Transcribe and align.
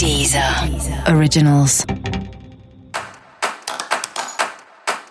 Deezer 0.00 0.42
Originals. 1.14 1.84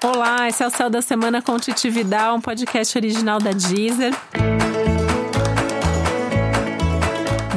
Olá, 0.04 0.48
esse 0.48 0.64
é 0.64 0.66
o 0.66 0.72
Céu 0.72 0.90
da 0.90 1.00
Semana 1.00 1.44
com 1.44 1.60
Titi 1.60 1.92
Vidal, 1.92 2.38
um 2.38 2.42
podcast 2.42 2.98
original 2.98 3.38
da 3.38 3.52
Deezer. 3.52 4.16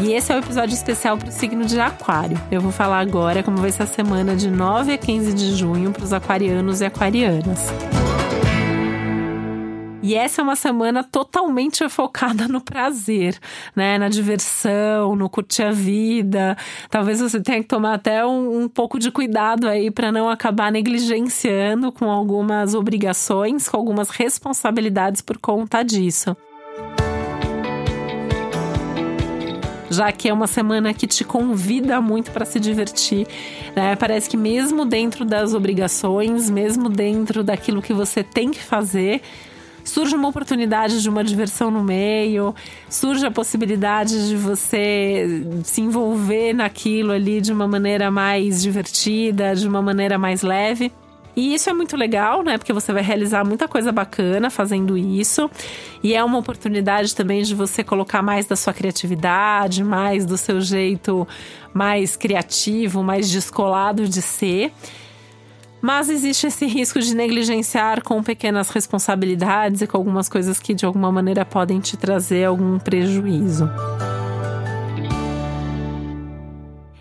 E 0.03 0.12
esse 0.12 0.30
é 0.30 0.34
o 0.34 0.37
um 0.37 0.42
episódio 0.42 0.74
especial 0.74 1.16
para 1.16 1.30
o 1.30 1.32
signo 1.32 1.64
de 1.64 1.80
Aquário. 1.80 2.38
Eu 2.50 2.60
vou 2.60 2.70
falar 2.70 3.00
agora 3.00 3.42
como 3.42 3.56
vai 3.56 3.72
ser 3.72 3.84
a 3.84 3.86
semana 3.86 4.36
de 4.36 4.50
9 4.50 4.92
a 4.92 4.98
15 4.98 5.32
de 5.32 5.56
junho 5.56 5.90
para 5.90 6.04
os 6.04 6.12
aquarianos 6.12 6.82
e 6.82 6.84
aquarianas. 6.84 7.60
E 10.03 10.16
essa 10.16 10.41
é 10.41 10.45
uma 10.45 10.57
semana 10.57 11.05
totalmente 11.05 11.89
focada 11.89 12.48
no 12.48 12.61
prazer, 12.61 13.39
né? 13.75 13.98
Na 13.98 14.09
diversão, 14.09 15.14
no 15.14 15.30
curtir 15.30 15.62
a 15.62 15.71
vida. 15.71 16.57
Talvez 16.91 17.21
você 17.21 17.41
tenha 17.41 17.62
que 17.62 17.69
tomar 17.69 17.95
até 17.95 18.27
um, 18.27 18.62
um 18.62 18.69
pouco 18.69 18.98
de 18.98 19.12
cuidado 19.12 19.69
aí 19.69 19.93
para 19.93 20.10
não 20.10 20.29
acabar 20.29 20.73
negligenciando 20.73 21.93
com 21.93 22.10
algumas 22.10 22.74
obrigações, 22.74 23.69
com 23.69 23.77
algumas 23.77 24.10
responsabilidades 24.10 25.20
por 25.20 25.38
conta 25.38 25.84
disso. 25.84 26.37
já 29.93 30.10
que 30.10 30.27
é 30.27 30.32
uma 30.32 30.46
semana 30.46 30.95
que 30.95 31.07
te 31.07 31.23
convida 31.23 32.01
muito 32.01 32.30
para 32.30 32.46
se 32.46 32.59
divertir. 32.59 33.27
Né? 33.77 33.95
Parece 33.95 34.30
que 34.30 34.38
mesmo 34.38 34.87
dentro 34.87 35.23
das 35.23 35.52
obrigações, 35.52 36.48
mesmo 36.48 36.88
dentro 36.88 37.45
daquilo 37.45 37.82
que 37.82 37.93
você 37.93 38.23
tem 38.23 38.51
que 38.51 38.62
fazer, 38.62 39.21
surge 39.84 40.14
uma 40.14 40.28
oportunidade 40.28 41.02
de 41.02 41.09
uma 41.09 41.22
diversão 41.22 41.70
no 41.70 41.82
meio, 41.82 42.54
surge 42.88 43.27
a 43.27 43.30
possibilidade 43.30 44.28
de 44.28 44.36
você 44.36 45.45
se 45.64 45.80
envolver 45.80 46.52
naquilo 46.52 47.12
ali 47.12 47.40
de 47.40 47.52
uma 47.52 47.66
maneira 47.66 48.10
mais 48.10 48.62
divertida, 48.62 49.54
de 49.54 49.66
uma 49.66 49.82
maneira 49.82 50.18
mais 50.18 50.42
leve. 50.42 50.92
E 51.34 51.54
isso 51.54 51.70
é 51.70 51.73
muito 51.73 51.96
legal, 51.96 52.42
né? 52.42 52.59
Porque 52.59 52.73
você 52.73 52.92
vai 52.92 53.02
realizar 53.02 53.42
muita 53.45 53.66
coisa 53.66 53.90
bacana 53.90 54.51
fazendo 54.51 54.98
isso. 54.98 55.51
E 56.02 56.14
é 56.14 56.23
uma 56.23 56.38
oportunidade 56.38 57.14
também 57.14 57.42
de 57.42 57.54
você 57.54 57.82
colocar 57.82 58.23
mais 58.23 58.45
da 58.45 58.54
sua 58.54 58.74
criatividade, 58.74 59.82
mais 59.82 60.26
do 60.26 60.37
seu 60.37 60.60
jeito 60.60 61.26
mais 61.73 62.16
criativo, 62.16 63.02
mais 63.02 63.30
descolado 63.30 64.06
de 64.06 64.20
ser. 64.20 64.72
Mas 65.83 66.09
existe 66.09 66.47
esse 66.47 66.65
risco 66.65 67.00
de 67.00 67.12
negligenciar 67.12 68.05
com 68.05 68.22
pequenas 68.22 68.71
responsabilidades 68.71 69.83
e 69.83 69.87
com 69.88 69.97
algumas 69.97 70.28
coisas 70.28 70.61
que 70.61 70.72
de 70.72 70.87
alguma 70.87 71.11
maneira 71.11 71.44
podem 71.44 71.81
te 71.81 71.97
trazer 71.97 72.44
algum 72.44 72.78
prejuízo. 72.78 73.69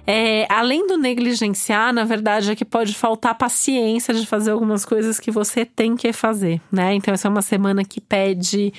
É, 0.05 0.47
além 0.49 0.87
do 0.87 0.97
negligenciar, 0.97 1.93
na 1.93 2.03
verdade, 2.03 2.51
é 2.51 2.55
que 2.55 2.65
pode 2.65 2.95
faltar 2.95 3.37
paciência 3.37 4.15
de 4.15 4.25
fazer 4.25 4.49
algumas 4.49 4.83
coisas 4.83 5.19
que 5.19 5.29
você 5.29 5.63
tem 5.63 5.95
que 5.95 6.11
fazer, 6.11 6.59
né? 6.71 6.95
Então, 6.95 7.13
essa 7.13 7.27
é 7.27 7.29
uma 7.29 7.43
semana 7.43 7.85
que 7.85 8.01
pede 8.01 8.73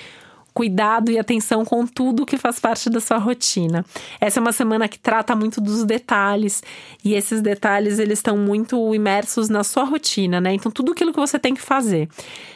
cuidado 0.54 1.10
e 1.10 1.18
atenção 1.18 1.64
com 1.64 1.86
tudo 1.86 2.26
que 2.26 2.36
faz 2.36 2.58
parte 2.58 2.90
da 2.90 3.00
sua 3.00 3.18
rotina. 3.18 3.84
Essa 4.20 4.38
é 4.38 4.40
uma 4.40 4.52
semana 4.52 4.88
que 4.88 4.98
trata 4.98 5.34
muito 5.34 5.60
dos 5.60 5.84
detalhes 5.84 6.62
e 7.04 7.14
esses 7.14 7.40
detalhes 7.40 7.98
eles 7.98 8.18
estão 8.18 8.36
muito 8.36 8.94
imersos 8.94 9.48
na 9.48 9.64
sua 9.64 9.84
rotina, 9.84 10.40
né? 10.40 10.54
Então 10.54 10.70
tudo 10.70 10.92
aquilo 10.92 11.12
que 11.12 11.20
você 11.20 11.38
tem 11.38 11.54
que 11.54 11.62
fazer. 11.62 12.08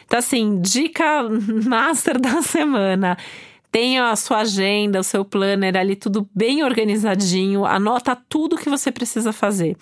Então 0.05 0.19
assim, 0.19 0.59
dica 0.61 1.23
master 1.65 2.19
da 2.19 2.41
semana. 2.41 3.17
Tenha 3.77 4.09
a 4.09 4.15
sua 4.15 4.39
agenda, 4.39 5.01
o 5.01 5.03
seu 5.03 5.23
planner 5.23 5.77
ali 5.77 5.95
tudo 5.95 6.27
bem 6.33 6.63
organizadinho, 6.63 7.63
anota 7.63 8.17
tudo 8.27 8.57
que 8.57 8.71
você 8.71 8.91
precisa 8.91 9.31
fazer 9.31 9.77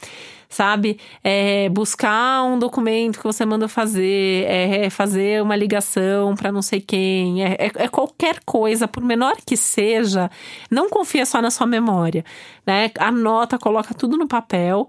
sabe? 0.49 0.99
É 1.23 1.69
buscar 1.69 2.43
um 2.43 2.59
documento 2.59 3.19
que 3.19 3.23
você 3.23 3.45
manda 3.45 3.69
fazer, 3.69 4.45
é 4.47 4.89
fazer 4.89 5.41
uma 5.41 5.55
ligação 5.55 6.35
para 6.35 6.51
não 6.51 6.61
sei 6.61 6.81
quem, 6.81 7.43
é, 7.43 7.53
é, 7.53 7.71
é, 7.73 7.87
qualquer 7.87 8.41
coisa, 8.45 8.85
por 8.85 9.01
menor 9.01 9.37
que 9.45 9.55
seja, 9.55 10.29
não 10.69 10.89
confia 10.89 11.25
só 11.25 11.41
na 11.41 11.49
sua 11.49 11.65
memória, 11.65 12.23
né? 12.65 12.91
Anota, 12.99 13.57
coloca 13.57 13.93
tudo 13.93 14.17
no 14.17 14.27
papel 14.27 14.87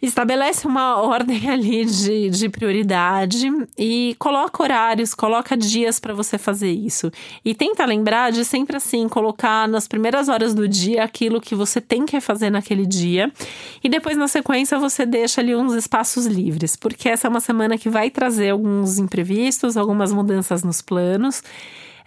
estabelece 0.00 0.66
uma 0.66 0.96
ordem 0.96 1.48
ali 1.50 1.84
de, 1.84 2.30
de 2.30 2.48
prioridade 2.48 3.50
e 3.76 4.14
coloca 4.18 4.62
horários, 4.62 5.14
coloca 5.14 5.56
dias 5.56 5.98
para 5.98 6.14
você 6.14 6.38
fazer 6.38 6.70
isso. 6.70 7.10
E 7.44 7.54
tenta 7.54 7.84
lembrar 7.84 8.30
de 8.30 8.44
sempre 8.44 8.76
assim, 8.76 9.08
colocar 9.08 9.66
nas 9.68 9.88
primeiras 9.88 10.28
horas 10.28 10.54
do 10.54 10.68
dia 10.68 11.02
aquilo 11.02 11.40
que 11.40 11.54
você 11.54 11.80
tem 11.80 12.06
que 12.06 12.20
fazer 12.20 12.50
naquele 12.50 12.86
dia. 12.86 13.32
E 13.82 13.88
depois, 13.88 14.16
na 14.16 14.28
sequência, 14.28 14.78
você 14.78 15.04
deixa 15.04 15.40
ali 15.40 15.54
uns 15.54 15.74
espaços 15.74 16.26
livres, 16.26 16.76
porque 16.76 17.08
essa 17.08 17.26
é 17.26 17.30
uma 17.30 17.40
semana 17.40 17.76
que 17.76 17.88
vai 17.88 18.10
trazer 18.10 18.50
alguns 18.50 18.98
imprevistos, 18.98 19.76
algumas 19.76 20.12
mudanças 20.12 20.62
nos 20.62 20.80
planos 20.80 21.42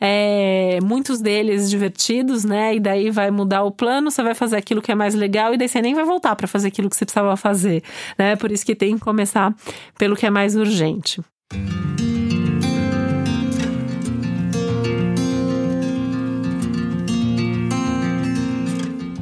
é, 0.02 0.80
muitos 0.82 1.22
deles 1.22 1.70
divertidos, 1.70 2.44
né? 2.44 2.76
E 2.76 2.80
daí 2.80 3.12
vai 3.12 3.30
mudar 3.30 3.64
o 3.64 3.72
plano, 3.72 4.10
você 4.10 4.24
vai 4.24 4.34
fazer 4.34 4.58
aquilo 4.58 4.82
que 4.82 4.92
é 4.92 4.96
mais 4.96 5.14
legal 5.14 5.54
e 5.54 5.58
daí 5.58 5.70
você 5.70 5.80
nem 5.80 5.94
vai 5.94 6.04
voltar 6.04 6.36
para 6.36 6.48
fazer 6.48 6.70
aquilo 6.70 6.90
que 6.90 6.96
você 6.96 7.06
precisava 7.06 7.38
fazer, 7.38 7.84
né? 8.18 8.36
Por 8.36 8.52
isso 8.52 8.66
que 8.66 8.74
tem 8.74 8.96
que 8.96 9.02
começar 9.02 9.56
pelo 10.00 10.16
que 10.16 10.26
é 10.26 10.32
mais 10.32 10.56
urgente. 10.56 11.22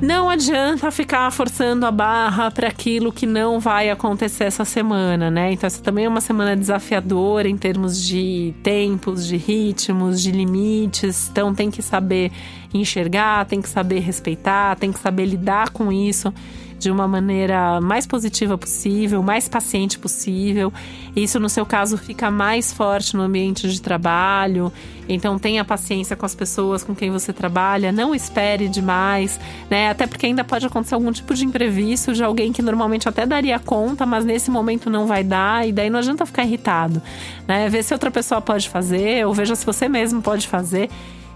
Não 0.01 0.29
adianta 0.29 0.89
ficar 0.91 1.29
forçando 1.29 1.85
a 1.85 1.91
barra 1.91 2.49
para 2.49 2.69
aquilo 2.69 3.11
que 3.11 3.25
não 3.25 3.59
vai 3.59 3.89
acontecer 3.89 4.45
essa 4.45 4.63
semana, 4.63 5.29
né? 5.29 5.51
Então, 5.51 5.67
essa 5.67 5.83
também 5.83 6.05
é 6.05 6.07
uma 6.07 6.21
semana 6.21 6.55
desafiadora 6.55 7.49
em 7.49 7.57
termos 7.57 8.01
de 8.01 8.53
tempos, 8.63 9.27
de 9.27 9.35
ritmos, 9.35 10.21
de 10.21 10.31
limites. 10.31 11.27
Então, 11.29 11.53
tem 11.53 11.69
que 11.69 11.81
saber 11.81 12.31
enxergar, 12.73 13.45
tem 13.45 13.61
que 13.61 13.67
saber 13.67 13.99
respeitar, 13.99 14.77
tem 14.77 14.89
que 14.89 14.99
saber 14.99 15.25
lidar 15.25 15.71
com 15.71 15.91
isso 15.91 16.33
de 16.79 16.89
uma 16.89 17.07
maneira 17.07 17.81
mais 17.81 18.07
positiva 18.07 18.57
possível, 18.57 19.21
mais 19.21 19.49
paciente 19.49 19.99
possível. 19.99 20.71
Isso, 21.15 21.39
no 21.39 21.49
seu 21.49 21.65
caso, 21.65 21.97
fica 21.97 22.31
mais 22.31 22.71
forte 22.71 23.15
no 23.15 23.21
ambiente 23.21 23.69
de 23.69 23.81
trabalho. 23.81 24.71
Então, 25.07 25.37
tenha 25.37 25.65
paciência 25.65 26.15
com 26.15 26.25
as 26.25 26.33
pessoas 26.33 26.83
com 26.83 26.95
quem 26.95 27.11
você 27.11 27.33
trabalha, 27.33 27.91
não 27.91 28.15
espere 28.15 28.69
demais, 28.69 29.39
né? 29.69 29.89
Até 29.89 30.07
porque 30.07 30.25
ainda 30.27 30.43
pode 30.43 30.65
acontecer 30.65 30.95
algum 30.95 31.11
tipo 31.11 31.33
de 31.33 31.43
imprevisto 31.43 32.13
de 32.13 32.23
alguém 32.23 32.53
que 32.53 32.61
normalmente 32.61 33.09
até 33.09 33.25
daria 33.25 33.59
conta, 33.59 34.05
mas 34.05 34.23
nesse 34.23 34.49
momento 34.49 34.89
não 34.89 35.05
vai 35.05 35.23
dar, 35.23 35.67
e 35.67 35.71
daí 35.71 35.89
não 35.89 35.99
adianta 35.99 36.25
ficar 36.25 36.43
irritado, 36.43 37.01
né? 37.47 37.67
Ver 37.69 37.83
se 37.83 37.93
outra 37.93 38.11
pessoa 38.11 38.39
pode 38.39 38.69
fazer, 38.69 39.25
ou 39.25 39.33
veja 39.33 39.55
se 39.55 39.65
você 39.65 39.89
mesmo 39.89 40.21
pode 40.21 40.47
fazer 40.47 40.89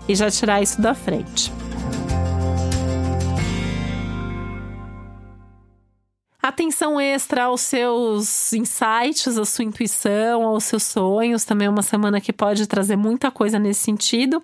e 0.08 0.16
já 0.16 0.30
tirar 0.30 0.62
isso 0.62 0.80
da 0.82 0.94
frente. 0.94 1.52
Atenção 6.46 7.00
extra 7.00 7.46
aos 7.46 7.62
seus 7.62 8.52
insights, 8.52 9.38
à 9.38 9.46
sua 9.46 9.64
intuição, 9.64 10.44
aos 10.46 10.66
seus 10.66 10.84
sonhos. 10.84 11.46
Também 11.46 11.68
é 11.68 11.70
uma 11.70 11.82
semana 11.82 12.20
que 12.20 12.34
pode 12.34 12.68
trazer 12.68 12.98
muita 12.98 13.32
coisa 13.32 13.58
nesse 13.58 13.80
sentido. 13.80 14.44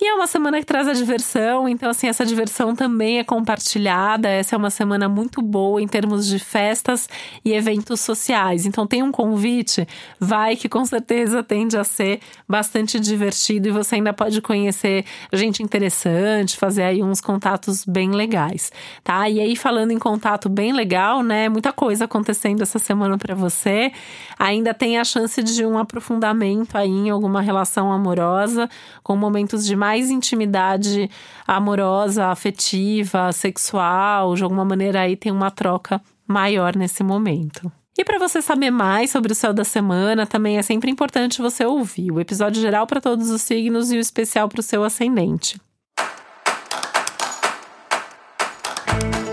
E 0.00 0.08
é 0.08 0.12
uma 0.12 0.26
semana 0.26 0.58
que 0.58 0.66
traz 0.66 0.88
a 0.88 0.92
diversão, 0.92 1.68
então, 1.68 1.88
assim, 1.88 2.08
essa 2.08 2.26
diversão 2.26 2.74
também 2.74 3.20
é 3.20 3.24
compartilhada. 3.24 4.28
Essa 4.28 4.56
é 4.56 4.58
uma 4.58 4.70
semana 4.70 5.08
muito 5.08 5.40
boa 5.40 5.80
em 5.80 5.86
termos 5.86 6.26
de 6.26 6.40
festas 6.40 7.08
e 7.44 7.52
eventos 7.52 8.00
sociais. 8.00 8.66
Então, 8.66 8.84
tem 8.84 9.04
um 9.04 9.12
convite, 9.12 9.86
vai 10.18 10.56
que 10.56 10.68
com 10.68 10.84
certeza 10.84 11.44
tende 11.44 11.78
a 11.78 11.84
ser 11.84 12.18
bastante 12.48 12.98
divertido 12.98 13.68
e 13.68 13.70
você 13.70 13.94
ainda 13.94 14.12
pode 14.12 14.42
conhecer 14.42 15.04
gente 15.32 15.62
interessante, 15.62 16.56
fazer 16.56 16.82
aí 16.82 17.04
uns 17.04 17.20
contatos 17.20 17.84
bem 17.84 18.10
legais, 18.10 18.72
tá? 19.04 19.30
E 19.30 19.38
aí, 19.38 19.54
falando 19.54 19.92
em 19.92 19.98
contato 19.98 20.48
bem 20.48 20.72
legal, 20.72 21.22
né? 21.22 21.35
Né? 21.36 21.48
Muita 21.50 21.72
coisa 21.72 22.06
acontecendo 22.06 22.62
essa 22.62 22.78
semana 22.78 23.18
para 23.18 23.34
você. 23.34 23.92
Ainda 24.38 24.72
tem 24.72 24.98
a 24.98 25.04
chance 25.04 25.42
de 25.42 25.66
um 25.66 25.78
aprofundamento 25.78 26.76
aí 26.76 26.88
em 26.88 27.10
alguma 27.10 27.42
relação 27.42 27.92
amorosa, 27.92 28.68
com 29.02 29.14
momentos 29.16 29.66
de 29.66 29.76
mais 29.76 30.10
intimidade 30.10 31.10
amorosa, 31.46 32.26
afetiva, 32.26 33.30
sexual, 33.32 34.34
de 34.34 34.42
alguma 34.42 34.64
maneira 34.64 35.00
aí 35.00 35.14
tem 35.14 35.30
uma 35.30 35.50
troca 35.50 36.00
maior 36.26 36.74
nesse 36.74 37.04
momento. 37.04 37.70
E 37.98 38.04
para 38.04 38.18
você 38.18 38.42
saber 38.42 38.70
mais 38.70 39.10
sobre 39.10 39.32
o 39.32 39.34
céu 39.34 39.54
da 39.54 39.64
semana, 39.64 40.26
também 40.26 40.58
é 40.58 40.62
sempre 40.62 40.90
importante 40.90 41.40
você 41.40 41.64
ouvir 41.64 42.12
o 42.12 42.20
episódio 42.20 42.60
geral 42.60 42.86
para 42.86 43.00
todos 43.00 43.30
os 43.30 43.40
signos 43.42 43.90
e 43.90 43.96
o 43.96 44.00
especial 44.00 44.48
para 44.48 44.60
o 44.60 44.62
seu 44.62 44.84
ascendente. 44.84 45.58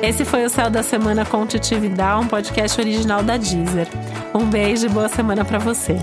Esse 0.04 0.26
foi 0.26 0.44
o 0.44 0.50
Céu 0.50 0.70
da 0.70 0.84
Semana 0.84 1.26
com 1.26 1.48
Titi 1.48 1.76
Vidal, 1.76 2.20
um 2.20 2.28
podcast 2.28 2.80
original 2.82 3.24
da 3.24 3.38
Deezer. 3.38 3.88
Um 4.36 4.46
beijo 4.50 4.86
e 4.86 4.90
boa 4.90 5.08
semana 5.08 5.46
para 5.46 5.60
você. 5.60 5.96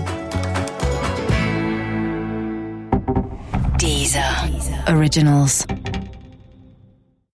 Deezer. 3.77 4.23
Originals. 4.91 5.67